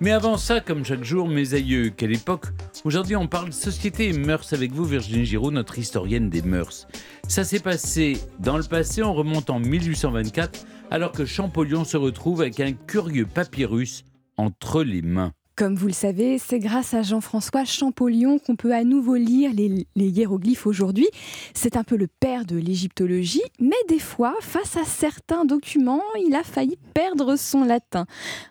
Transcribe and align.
Mais 0.00 0.10
avant 0.10 0.36
ça, 0.36 0.60
comme 0.60 0.84
chaque 0.84 1.04
jour, 1.04 1.28
mes 1.28 1.54
aïeux, 1.54 1.90
quelle 1.96 2.12
époque 2.12 2.46
Aujourd'hui, 2.84 3.14
on 3.14 3.28
parle 3.28 3.52
société 3.52 4.08
et 4.08 4.12
mœurs 4.12 4.52
avec 4.52 4.72
vous, 4.72 4.84
Virginie 4.84 5.24
Giraud, 5.24 5.52
notre 5.52 5.78
historienne 5.78 6.28
des 6.28 6.42
mœurs. 6.42 6.88
Ça 7.28 7.44
s'est 7.44 7.60
passé 7.60 8.18
dans 8.40 8.56
le 8.56 8.64
passé, 8.64 9.04
on 9.04 9.14
remonte 9.14 9.50
en 9.50 9.60
1824, 9.60 10.66
alors 10.90 11.12
que 11.12 11.24
Champollion 11.24 11.84
se 11.84 11.96
retrouve 11.96 12.40
avec 12.40 12.58
un 12.58 12.72
curieux 12.72 13.26
papyrus 13.26 14.04
entre 14.36 14.82
les 14.82 15.02
mains. 15.02 15.32
Comme 15.56 15.76
vous 15.76 15.86
le 15.86 15.92
savez, 15.92 16.38
c'est 16.38 16.58
grâce 16.58 16.94
à 16.94 17.02
Jean-François 17.02 17.64
Champollion 17.64 18.40
qu'on 18.40 18.56
peut 18.56 18.74
à 18.74 18.82
nouveau 18.82 19.14
lire 19.14 19.52
les, 19.54 19.86
hiéroglyphes 19.94 20.66
aujourd'hui. 20.66 21.06
C'est 21.54 21.76
un 21.76 21.84
peu 21.84 21.96
le 21.96 22.08
père 22.08 22.44
de 22.44 22.56
l'égyptologie, 22.56 23.44
mais 23.60 23.76
des 23.88 24.00
fois, 24.00 24.34
face 24.40 24.76
à 24.76 24.84
certains 24.84 25.44
documents, 25.44 26.02
il 26.26 26.34
a 26.34 26.42
failli 26.42 26.76
perdre 26.92 27.36
son 27.36 27.62
latin. 27.62 28.06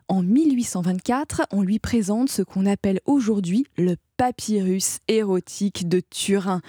En 0.07 0.24
1824, 0.24 1.42
on 1.52 1.61
lui 1.61 1.78
présente 1.78 2.29
ce 2.29 2.42
qu'on 2.42 2.66
appelle 2.66 3.02
aujourd'hui 3.06 3.65
le 3.78 3.97
papyrus 4.15 5.00
érotique 5.10 5.89
de 5.89 6.00
Turin. 6.00 6.61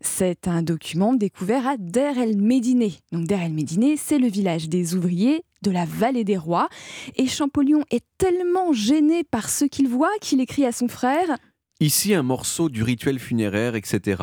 C'est 0.00 0.48
un 0.48 0.62
document 0.62 1.12
découvert 1.12 1.66
à 1.66 1.76
Der 1.76 2.16
el 2.16 2.38
Médine. 2.38 2.90
Donc 3.12 3.26
Der 3.26 3.42
el 3.42 3.52
Médine, 3.52 3.96
c'est 3.98 4.18
le 4.18 4.28
village 4.28 4.70
des 4.70 4.94
ouvriers 4.94 5.44
de 5.64 5.70
la 5.70 5.84
vallée 5.84 6.24
des 6.24 6.36
rois. 6.36 6.68
Et 7.16 7.26
Champollion 7.26 7.82
est 7.90 8.04
tellement 8.18 8.72
gêné 8.72 9.24
par 9.24 9.48
ce 9.48 9.64
qu'il 9.64 9.88
voit 9.88 10.12
qu'il 10.20 10.40
écrit 10.40 10.64
à 10.64 10.72
son 10.72 10.88
frère 10.88 11.36
Ici 11.80 12.14
un 12.14 12.22
morceau 12.22 12.68
du 12.68 12.84
rituel 12.84 13.18
funéraire, 13.18 13.74
etc. 13.74 14.22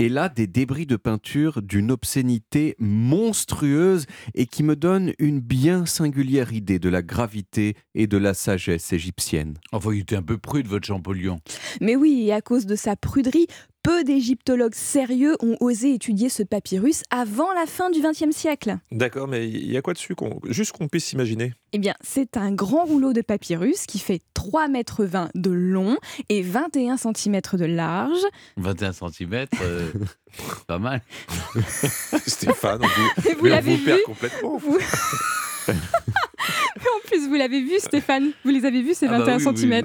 Et 0.00 0.08
là, 0.08 0.28
des 0.28 0.46
débris 0.46 0.84
de 0.84 0.96
peinture 0.96 1.62
d'une 1.62 1.92
obscénité 1.92 2.74
monstrueuse 2.78 4.06
et 4.34 4.46
qui 4.46 4.62
me 4.62 4.76
donne 4.76 5.12
une 5.18 5.40
bien 5.40 5.86
singulière 5.86 6.52
idée 6.52 6.78
de 6.78 6.88
la 6.88 7.02
gravité 7.02 7.76
et 7.94 8.06
de 8.06 8.16
la 8.16 8.34
sagesse 8.34 8.92
égyptienne. 8.92 9.54
Enfin, 9.72 9.92
il 9.92 10.00
était 10.00 10.16
un 10.16 10.22
peu 10.22 10.38
prude, 10.38 10.66
votre 10.66 10.86
Champollion. 10.86 11.38
Mais 11.80 11.96
oui, 11.96 12.26
et 12.26 12.32
à 12.32 12.40
cause 12.40 12.66
de 12.66 12.76
sa 12.76 12.94
pruderie, 12.94 13.46
peu 13.88 14.04
d'égyptologues 14.04 14.74
sérieux 14.74 15.38
ont 15.40 15.56
osé 15.60 15.94
étudier 15.94 16.28
ce 16.28 16.42
papyrus 16.42 17.04
avant 17.08 17.50
la 17.54 17.64
fin 17.64 17.88
du 17.88 18.02
XXe 18.02 18.36
siècle. 18.36 18.76
D'accord, 18.92 19.26
mais 19.28 19.48
il 19.48 19.72
y 19.72 19.78
a 19.78 19.80
quoi 19.80 19.94
dessus 19.94 20.14
Juste 20.44 20.72
qu'on 20.72 20.88
puisse 20.88 21.06
s'imaginer? 21.06 21.54
Eh 21.72 21.78
bien, 21.78 21.94
c'est 22.02 22.36
un 22.36 22.52
grand 22.52 22.84
rouleau 22.84 23.14
de 23.14 23.22
papyrus 23.22 23.86
qui 23.86 23.98
fait 23.98 24.20
3,20 24.36 24.70
mètres 24.70 25.08
de 25.34 25.50
long 25.50 25.96
et 26.28 26.42
21 26.42 26.98
cm 26.98 27.40
de 27.54 27.64
large. 27.64 28.20
21 28.58 28.92
cm, 28.92 29.46
euh, 29.62 29.90
pas 30.66 30.78
mal. 30.78 31.00
Stéphane, 32.26 32.82
on 32.82 32.86
vous, 32.86 33.38
vous 33.38 33.46
l'avez 33.46 33.76
vu 33.76 33.94
complètement. 34.04 34.56
en 35.68 37.06
plus, 37.06 37.26
vous 37.26 37.36
l'avez 37.36 37.62
vu, 37.62 37.78
Stéphane 37.78 38.32
Vous 38.44 38.50
les 38.50 38.66
avez 38.66 38.82
vus, 38.82 38.92
ces 38.92 39.06
21 39.06 39.38
ah 39.38 39.38
bah 39.38 39.56
cm 39.56 39.82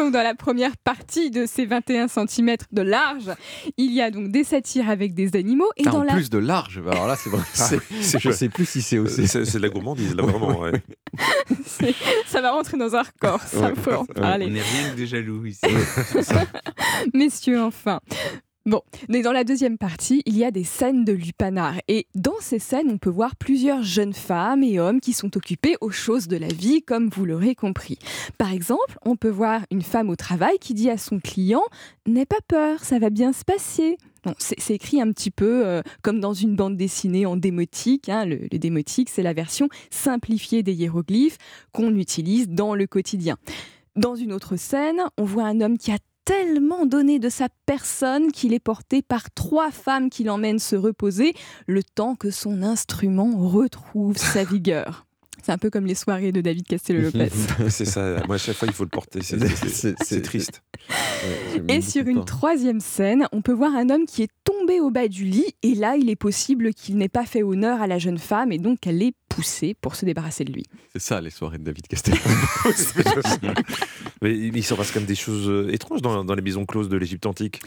Donc 0.00 0.14
dans 0.14 0.22
la 0.22 0.34
première 0.34 0.78
partie 0.78 1.30
de 1.30 1.44
ces 1.44 1.66
21 1.66 2.08
cm 2.08 2.56
de 2.72 2.80
large, 2.80 3.30
il 3.76 3.92
y 3.92 4.00
a 4.00 4.10
donc 4.10 4.30
des 4.30 4.44
satires 4.44 4.88
avec 4.88 5.12
des 5.12 5.36
animaux. 5.36 5.68
Et 5.76 5.82
dans 5.82 6.00
en 6.00 6.06
plus 6.06 6.30
de 6.30 6.38
large, 6.38 6.80
alors 6.90 7.06
là 7.06 7.16
c'est 7.16 7.28
vrai. 7.28 7.42
Ah, 7.58 7.68
je 8.18 8.28
ne 8.28 8.32
sais 8.32 8.48
plus 8.48 8.64
si 8.64 8.80
c'est 8.80 8.96
aussi. 8.96 9.28
C'est 9.28 9.52
de 9.52 9.58
la 9.58 9.68
gourmandise 9.68 10.16
là 10.16 10.22
vraiment. 10.22 10.64
ça 12.26 12.40
va 12.40 12.52
rentrer 12.52 12.78
dans 12.78 12.96
un 12.96 13.02
record, 13.02 13.42
ça 13.42 13.74
faut 13.74 13.92
en 13.92 14.06
parler. 14.06 14.46
On 14.46 14.50
n'est 14.50 14.62
rien 14.62 14.90
que 14.90 14.96
des 14.96 15.06
jaloux 15.06 15.44
ici. 15.44 15.66
Messieurs, 17.14 17.60
enfin, 17.60 18.00
Bon, 18.66 18.82
mais 19.08 19.22
dans 19.22 19.32
la 19.32 19.42
deuxième 19.42 19.78
partie, 19.78 20.22
il 20.26 20.36
y 20.36 20.44
a 20.44 20.50
des 20.50 20.64
scènes 20.64 21.02
de 21.02 21.14
lupanar. 21.14 21.76
Et 21.88 22.06
dans 22.14 22.38
ces 22.40 22.58
scènes, 22.58 22.90
on 22.90 22.98
peut 22.98 23.08
voir 23.08 23.34
plusieurs 23.36 23.82
jeunes 23.82 24.12
femmes 24.12 24.62
et 24.62 24.78
hommes 24.78 25.00
qui 25.00 25.14
sont 25.14 25.34
occupés 25.34 25.76
aux 25.80 25.90
choses 25.90 26.28
de 26.28 26.36
la 26.36 26.48
vie, 26.48 26.82
comme 26.82 27.08
vous 27.08 27.24
l'aurez 27.24 27.54
compris. 27.54 27.98
Par 28.36 28.52
exemple, 28.52 28.98
on 29.02 29.16
peut 29.16 29.30
voir 29.30 29.62
une 29.70 29.80
femme 29.80 30.10
au 30.10 30.16
travail 30.16 30.58
qui 30.58 30.74
dit 30.74 30.90
à 30.90 30.98
son 30.98 31.20
client 31.20 31.62
N'aie 32.06 32.26
pas 32.26 32.40
peur, 32.48 32.84
ça 32.84 32.98
va 32.98 33.08
bien 33.08 33.32
se 33.32 33.44
passer. 33.44 33.96
c'est 34.36 34.74
écrit 34.74 35.00
un 35.00 35.10
petit 35.10 35.30
peu 35.30 35.66
euh, 35.66 35.80
comme 36.02 36.20
dans 36.20 36.34
une 36.34 36.54
bande 36.54 36.76
dessinée 36.76 37.24
en 37.24 37.36
démotique. 37.36 38.10
Hein. 38.10 38.26
Le 38.26 38.46
démotique, 38.58 39.08
c'est 39.08 39.22
la 39.22 39.32
version 39.32 39.70
simplifiée 39.88 40.62
des 40.62 40.74
hiéroglyphes 40.74 41.38
qu'on 41.72 41.96
utilise 41.96 42.46
dans 42.46 42.74
le 42.74 42.86
quotidien. 42.86 43.38
Dans 43.96 44.14
une 44.14 44.34
autre 44.34 44.56
scène, 44.56 45.02
on 45.16 45.24
voit 45.24 45.44
un 45.44 45.62
homme 45.62 45.78
qui 45.78 45.90
a 45.92 45.98
tellement 46.30 46.86
donné 46.86 47.18
de 47.18 47.28
sa 47.28 47.48
personne 47.66 48.30
qu'il 48.30 48.52
est 48.52 48.60
porté 48.60 49.02
par 49.02 49.32
trois 49.32 49.72
femmes 49.72 50.10
qui 50.10 50.22
l'emmènent 50.22 50.60
se 50.60 50.76
reposer 50.76 51.34
le 51.66 51.82
temps 51.82 52.14
que 52.14 52.30
son 52.30 52.62
instrument 52.62 53.36
retrouve 53.36 54.16
sa 54.16 54.44
vigueur. 54.44 55.06
C'est 55.42 55.50
un 55.50 55.58
peu 55.58 55.70
comme 55.70 55.86
les 55.86 55.96
soirées 55.96 56.30
de 56.30 56.40
David 56.40 56.68
Castello-Lopez. 56.68 57.30
c'est 57.70 57.86
ça. 57.86 58.22
Moi, 58.26 58.34
à 58.34 58.38
chaque 58.38 58.56
fois, 58.56 58.68
il 58.68 58.74
faut 58.74 58.84
le 58.84 58.90
porter. 58.90 59.20
C'est 59.22 60.22
triste. 60.22 60.62
Et 61.68 61.80
sur 61.80 62.06
une 62.06 62.24
troisième 62.24 62.80
scène, 62.80 63.26
on 63.32 63.42
peut 63.42 63.52
voir 63.52 63.74
un 63.74 63.90
homme 63.90 64.06
qui 64.06 64.22
est 64.22 64.30
tombé 64.44 64.80
au 64.80 64.90
bas 64.90 65.08
du 65.08 65.24
lit. 65.24 65.54
Et 65.62 65.74
là, 65.74 65.96
il 65.96 66.10
est 66.10 66.16
possible 66.16 66.74
qu'il 66.74 66.96
n'ait 66.96 67.08
pas 67.08 67.24
fait 67.24 67.42
honneur 67.42 67.80
à 67.80 67.86
la 67.86 67.98
jeune 67.98 68.18
femme 68.18 68.52
et 68.52 68.58
donc 68.58 68.80
qu'elle 68.80 68.98
l'ait 68.98 69.12
poussé 69.28 69.74
pour 69.80 69.94
se 69.94 70.04
débarrasser 70.04 70.44
de 70.44 70.52
lui. 70.52 70.64
C'est 70.92 71.00
ça, 71.00 71.20
les 71.20 71.30
soirées 71.30 71.58
de 71.58 71.64
David 71.64 71.86
Castello. 71.86 72.18
Mais 74.22 74.36
il 74.36 74.64
s'en 74.64 74.76
passe 74.76 74.90
quand 74.90 75.00
même 75.00 75.06
des 75.06 75.14
choses 75.14 75.48
euh, 75.48 75.72
étranges 75.72 76.02
dans, 76.02 76.24
dans 76.24 76.34
les 76.34 76.42
maisons 76.42 76.66
closes 76.66 76.88
de 76.88 76.96
l'Égypte 76.96 77.26
antique. 77.26 77.60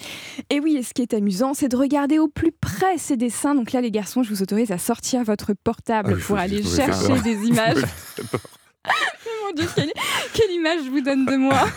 Et 0.49 0.59
oui, 0.59 0.75
et 0.77 0.83
ce 0.83 0.93
qui 0.93 1.01
est 1.01 1.13
amusant, 1.13 1.53
c'est 1.53 1.69
de 1.69 1.77
regarder 1.77 2.19
au 2.19 2.27
plus 2.27 2.51
près 2.51 2.97
ces 2.97 3.17
dessins. 3.17 3.55
Donc 3.55 3.71
là, 3.71 3.81
les 3.81 3.91
garçons, 3.91 4.23
je 4.23 4.29
vous 4.29 4.43
autorise 4.43 4.71
à 4.71 4.77
sortir 4.77 5.23
votre 5.23 5.53
portable 5.53 6.17
ah, 6.17 6.25
pour 6.25 6.37
aller 6.37 6.61
chercher 6.63 7.19
des 7.21 7.47
images 7.47 7.83
Mon 9.45 9.53
Dieu, 9.55 9.67
quelle, 10.33 10.51
image 10.51 10.79
je 10.85 10.89
vous 10.89 11.01
donne 11.01 11.25
de 11.25 11.35
moi 11.35 11.67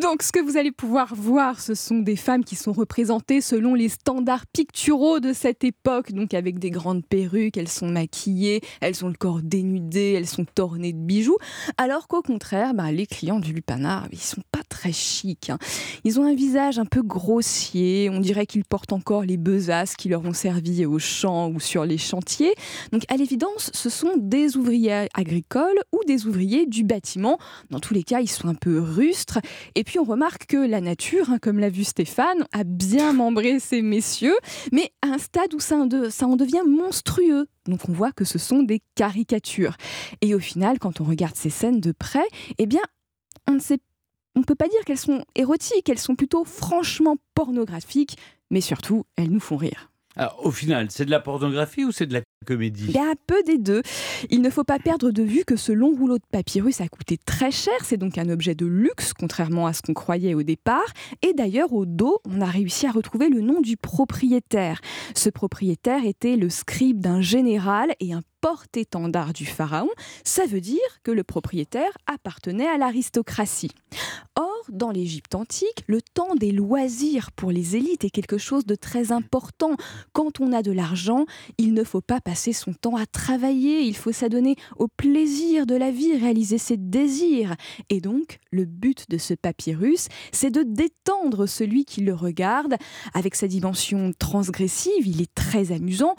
Donc, 0.00 0.22
ce 0.22 0.32
que 0.32 0.40
vous 0.40 0.56
allez 0.56 0.72
pouvoir 0.72 1.14
voir, 1.14 1.60
ce 1.60 1.74
sont 1.74 1.98
des 1.98 2.16
femmes 2.16 2.44
qui 2.44 2.56
sont 2.56 2.72
représentées 2.72 3.40
selon 3.40 3.74
les 3.74 3.88
standards 3.88 4.46
picturaux 4.46 5.20
de 5.20 5.32
cette 5.32 5.64
époque, 5.64 6.12
donc 6.12 6.34
avec 6.34 6.58
des 6.58 6.70
grandes 6.70 7.04
perruques, 7.04 7.56
elles 7.56 7.68
sont 7.68 7.88
maquillées, 7.88 8.62
elles 8.80 9.04
ont 9.04 9.08
le 9.08 9.14
corps 9.14 9.42
dénudé, 9.42 10.14
elles 10.16 10.26
sont 10.26 10.46
ornées 10.58 10.92
de 10.92 10.98
bijoux, 10.98 11.36
alors 11.76 12.08
qu'au 12.08 12.22
contraire, 12.22 12.74
bah, 12.74 12.90
les 12.90 13.06
clients 13.06 13.38
du 13.38 13.52
Lupanar, 13.52 14.08
ils 14.12 14.18
sont 14.18 14.42
pas 14.50 14.62
très 14.68 14.92
chics. 14.92 15.50
Hein. 15.50 15.58
Ils 16.04 16.18
ont 16.18 16.24
un 16.24 16.34
visage 16.34 16.78
un 16.78 16.86
peu 16.86 17.02
grossier, 17.02 18.08
on 18.10 18.20
dirait 18.20 18.46
qu'ils 18.46 18.64
portent 18.64 18.92
encore 18.92 19.22
les 19.22 19.36
besaces 19.36 19.94
qui 19.96 20.08
leur 20.08 20.24
ont 20.24 20.32
servi 20.32 20.86
au 20.86 20.98
champ 20.98 21.50
ou 21.50 21.60
sur 21.60 21.84
les 21.84 21.98
chantiers. 21.98 22.54
Donc, 22.92 23.02
à 23.08 23.16
l'évidence, 23.16 23.70
ce 23.74 23.90
sont 23.90 24.14
des 24.16 24.56
ouvriers 24.56 25.08
agricoles 25.14 25.78
ou 25.92 26.00
des 26.06 26.26
ouvriers 26.26 26.66
du 26.66 26.84
bâtiment. 26.84 27.38
Dans 27.70 27.80
tous 27.80 27.92
les 27.92 28.02
cas, 28.02 28.20
ils 28.20 28.28
sont 28.30 28.48
un 28.48 28.54
peu 28.54 28.80
rustres 28.80 29.41
et 29.74 29.84
puis 29.84 29.98
on 29.98 30.04
remarque 30.04 30.46
que 30.46 30.56
la 30.56 30.80
nature, 30.80 31.30
hein, 31.30 31.38
comme 31.38 31.58
l'a 31.58 31.68
vu 31.68 31.84
Stéphane, 31.84 32.46
a 32.52 32.64
bien 32.64 33.12
membré 33.12 33.60
ces 33.60 33.82
messieurs, 33.82 34.36
mais 34.72 34.92
à 35.02 35.08
un 35.08 35.18
stade 35.18 35.54
où 35.54 35.60
ça 35.60 35.76
en, 35.76 35.88
ça 36.10 36.26
en 36.26 36.36
devient 36.36 36.62
monstrueux. 36.66 37.46
Donc 37.66 37.88
on 37.88 37.92
voit 37.92 38.12
que 38.12 38.24
ce 38.24 38.38
sont 38.38 38.62
des 38.62 38.82
caricatures. 38.94 39.76
Et 40.20 40.34
au 40.34 40.40
final, 40.40 40.78
quand 40.78 41.00
on 41.00 41.04
regarde 41.04 41.36
ces 41.36 41.50
scènes 41.50 41.80
de 41.80 41.92
près, 41.92 42.26
eh 42.58 42.66
bien, 42.66 42.82
on 43.48 43.52
ne 43.52 43.60
sait 43.60 43.78
on 44.34 44.40
ne 44.40 44.44
peut 44.44 44.54
pas 44.54 44.68
dire 44.68 44.80
qu'elles 44.86 44.98
sont 44.98 45.24
érotiques, 45.34 45.88
elles 45.90 45.98
sont 45.98 46.16
plutôt 46.16 46.44
franchement 46.44 47.16
pornographiques, 47.34 48.16
mais 48.50 48.62
surtout, 48.62 49.04
elles 49.16 49.30
nous 49.30 49.40
font 49.40 49.58
rire. 49.58 49.91
Alors, 50.16 50.44
au 50.44 50.50
final, 50.50 50.88
c'est 50.90 51.04
de 51.04 51.10
la 51.10 51.20
pornographie 51.20 51.84
ou 51.84 51.92
c'est 51.92 52.06
de 52.06 52.12
la 52.12 52.20
comédie 52.46 52.84
Il 52.88 52.94
y 52.94 52.98
a 52.98 53.04
un 53.04 53.14
peu 53.26 53.42
des 53.44 53.58
deux. 53.58 53.82
Il 54.30 54.42
ne 54.42 54.50
faut 54.50 54.64
pas 54.64 54.78
perdre 54.78 55.10
de 55.10 55.22
vue 55.22 55.44
que 55.44 55.56
ce 55.56 55.72
long 55.72 55.94
rouleau 55.94 56.18
de 56.18 56.24
papyrus 56.30 56.80
a 56.80 56.88
coûté 56.88 57.18
très 57.18 57.50
cher. 57.50 57.74
C'est 57.82 57.96
donc 57.96 58.18
un 58.18 58.28
objet 58.28 58.54
de 58.54 58.66
luxe, 58.66 59.12
contrairement 59.14 59.66
à 59.66 59.72
ce 59.72 59.80
qu'on 59.82 59.94
croyait 59.94 60.34
au 60.34 60.42
départ. 60.42 60.92
Et 61.22 61.32
d'ailleurs, 61.32 61.72
au 61.72 61.86
dos, 61.86 62.20
on 62.28 62.40
a 62.40 62.46
réussi 62.46 62.86
à 62.86 62.90
retrouver 62.90 63.28
le 63.28 63.40
nom 63.40 63.60
du 63.60 63.76
propriétaire. 63.76 64.80
Ce 65.14 65.30
propriétaire 65.30 66.04
était 66.04 66.36
le 66.36 66.50
scribe 66.50 67.00
d'un 67.00 67.20
général 67.22 67.94
et 68.00 68.12
un 68.12 68.22
porte-étendard 68.42 69.32
du 69.32 69.46
pharaon. 69.46 69.88
Ça 70.24 70.44
veut 70.46 70.60
dire 70.60 70.80
que 71.04 71.10
le 71.10 71.22
propriétaire 71.22 71.96
appartenait 72.06 72.68
à 72.68 72.76
l'aristocratie. 72.76 73.70
Or, 74.36 74.51
dans 74.70 74.90
l'Égypte 74.90 75.34
antique, 75.34 75.84
le 75.86 76.00
temps 76.00 76.34
des 76.34 76.52
loisirs 76.52 77.32
pour 77.32 77.50
les 77.50 77.76
élites 77.76 78.04
est 78.04 78.10
quelque 78.10 78.38
chose 78.38 78.66
de 78.66 78.74
très 78.74 79.12
important. 79.12 79.76
Quand 80.12 80.40
on 80.40 80.52
a 80.52 80.62
de 80.62 80.72
l'argent, 80.72 81.26
il 81.58 81.74
ne 81.74 81.84
faut 81.84 82.00
pas 82.00 82.20
passer 82.20 82.52
son 82.52 82.72
temps 82.72 82.96
à 82.96 83.06
travailler, 83.06 83.80
il 83.82 83.96
faut 83.96 84.12
s'adonner 84.12 84.56
au 84.76 84.88
plaisir 84.88 85.66
de 85.66 85.74
la 85.74 85.90
vie, 85.90 86.16
réaliser 86.16 86.58
ses 86.58 86.76
désirs. 86.76 87.56
Et 87.90 88.00
donc, 88.00 88.38
le 88.50 88.64
but 88.64 89.08
de 89.10 89.18
ce 89.18 89.34
papyrus, 89.34 90.08
c'est 90.32 90.50
de 90.50 90.62
détendre 90.62 91.46
celui 91.46 91.84
qui 91.84 92.02
le 92.02 92.14
regarde. 92.14 92.76
Avec 93.14 93.34
sa 93.34 93.48
dimension 93.48 94.12
transgressive, 94.18 95.06
il 95.06 95.22
est 95.22 95.34
très 95.34 95.72
amusant 95.72 96.16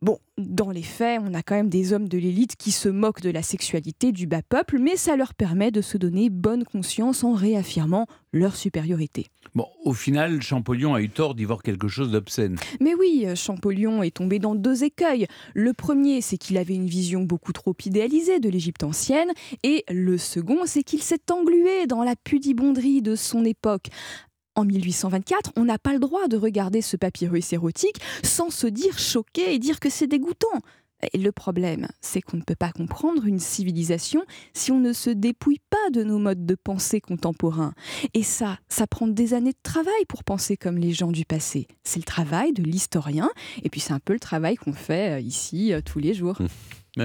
Bon, 0.00 0.20
dans 0.36 0.70
les 0.70 0.84
faits, 0.84 1.20
on 1.24 1.34
a 1.34 1.42
quand 1.42 1.56
même 1.56 1.68
des 1.68 1.92
hommes 1.92 2.08
de 2.08 2.18
l'élite 2.18 2.54
qui 2.54 2.70
se 2.70 2.88
moquent 2.88 3.20
de 3.20 3.30
la 3.30 3.42
sexualité 3.42 4.12
du 4.12 4.28
bas 4.28 4.42
peuple, 4.42 4.78
mais 4.78 4.96
ça 4.96 5.16
leur 5.16 5.34
permet 5.34 5.72
de 5.72 5.80
se 5.80 5.98
donner 5.98 6.30
bonne 6.30 6.62
conscience 6.62 7.24
en 7.24 7.32
réaffirmant 7.32 8.06
leur 8.32 8.54
supériorité. 8.54 9.26
Bon, 9.56 9.66
au 9.84 9.92
final, 9.92 10.40
Champollion 10.40 10.94
a 10.94 11.00
eu 11.00 11.08
tort 11.08 11.34
d'y 11.34 11.44
voir 11.44 11.64
quelque 11.64 11.88
chose 11.88 12.12
d'obscène. 12.12 12.58
Mais 12.80 12.94
oui, 12.94 13.26
Champollion 13.34 14.04
est 14.04 14.14
tombé 14.14 14.38
dans 14.38 14.54
deux 14.54 14.84
écueils. 14.84 15.26
Le 15.54 15.72
premier, 15.72 16.20
c'est 16.20 16.38
qu'il 16.38 16.58
avait 16.58 16.74
une 16.74 16.86
vision 16.86 17.24
beaucoup 17.24 17.52
trop 17.52 17.74
idéalisée 17.84 18.38
de 18.38 18.48
l'Égypte 18.48 18.84
ancienne, 18.84 19.32
et 19.64 19.84
le 19.90 20.16
second, 20.16 20.60
c'est 20.64 20.84
qu'il 20.84 21.02
s'est 21.02 21.32
englué 21.32 21.88
dans 21.88 22.04
la 22.04 22.14
pudibonderie 22.14 23.02
de 23.02 23.16
son 23.16 23.44
époque. 23.44 23.88
En 24.58 24.64
1824, 24.64 25.52
on 25.54 25.66
n'a 25.66 25.78
pas 25.78 25.92
le 25.92 26.00
droit 26.00 26.26
de 26.26 26.36
regarder 26.36 26.82
ce 26.82 26.96
papyrus 26.96 27.52
érotique 27.52 28.00
sans 28.24 28.50
se 28.50 28.66
dire 28.66 28.98
choqué 28.98 29.54
et 29.54 29.60
dire 29.60 29.78
que 29.78 29.88
c'est 29.88 30.08
dégoûtant. 30.08 30.48
Et 31.12 31.18
le 31.18 31.30
problème, 31.30 31.86
c'est 32.00 32.20
qu'on 32.20 32.38
ne 32.38 32.42
peut 32.42 32.56
pas 32.56 32.72
comprendre 32.72 33.24
une 33.24 33.38
civilisation 33.38 34.24
si 34.54 34.72
on 34.72 34.80
ne 34.80 34.92
se 34.92 35.10
dépouille 35.10 35.60
pas 35.70 35.90
de 35.92 36.02
nos 36.02 36.18
modes 36.18 36.44
de 36.44 36.56
pensée 36.56 37.00
contemporains. 37.00 37.72
Et 38.14 38.24
ça, 38.24 38.58
ça 38.68 38.88
prend 38.88 39.06
des 39.06 39.32
années 39.32 39.52
de 39.52 39.62
travail 39.62 40.04
pour 40.08 40.24
penser 40.24 40.56
comme 40.56 40.78
les 40.78 40.92
gens 40.92 41.12
du 41.12 41.24
passé. 41.24 41.68
C'est 41.84 42.00
le 42.00 42.04
travail 42.04 42.52
de 42.52 42.64
l'historien, 42.64 43.30
et 43.62 43.70
puis 43.70 43.78
c'est 43.78 43.92
un 43.92 44.00
peu 44.00 44.12
le 44.12 44.18
travail 44.18 44.56
qu'on 44.56 44.72
fait 44.72 45.18
euh, 45.18 45.20
ici 45.20 45.72
euh, 45.72 45.80
tous 45.84 46.00
les 46.00 46.14
jours. 46.14 46.38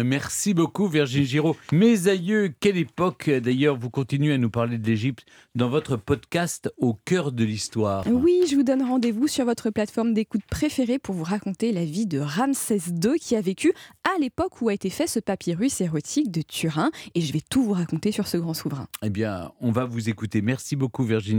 Merci 0.02 0.56
beaucoup 0.56 0.88
Virginie 0.88 1.26
Giraud. 1.26 1.56
Mes 1.72 2.08
aïeux, 2.08 2.52
quelle 2.60 2.78
époque 2.78 3.30
D'ailleurs, 3.30 3.78
vous 3.78 3.92
continuez 3.92 4.34
à 4.34 4.38
nous 4.40 4.50
parler 4.50 4.80
de 4.80 4.88
l'Égypte 4.88 5.26
dans 5.54 5.70
votre 5.70 5.98
podcast 5.98 6.74
Au 6.78 6.94
cœur 6.94 7.32
de 7.32 7.44
l'histoire. 7.44 8.04
Oui, 8.08 8.42
je 8.50 8.56
vous 8.56 8.64
donne 8.64 8.82
rendez-vous 8.82 9.28
sur 9.28 9.46
votre 9.46 9.70
plateforme 9.70 10.14
d'écoute 10.14 10.42
préférée 10.50 10.98
pour 10.98 11.14
vous 11.14 11.24
raconter 11.24 11.72
la 11.72 11.86
vie 11.86 12.08
de 12.08 12.20
Ramsès 12.20 12.80
II 12.90 13.20
qui 13.20 13.36
a 13.36 13.42
vécu 13.42 13.74
à 14.04 14.20
l'époque 14.20 14.62
où 14.62 14.70
a 14.70 14.74
été 14.74 14.90
fait 14.90 15.06
ce 15.06 15.20
papyrus 15.20 15.82
érotique 15.82 16.32
de 16.32 16.42
Turin. 16.42 16.90
Et 17.14 17.22
je 17.22 17.32
vais 17.32 17.42
tout 17.48 17.64
vous 17.64 17.74
raconter 17.74 18.12
sur 18.12 18.28
ce 18.28 18.38
grand 18.38 18.54
souverain. 18.54 18.88
Eh 19.04 19.10
bien, 19.10 19.52
on 19.62 19.72
va 19.72 19.86
vous 19.86 20.10
écouter. 20.10 20.42
Merci 20.42 20.76
beaucoup 20.76 21.04
Virginie. 21.04 21.34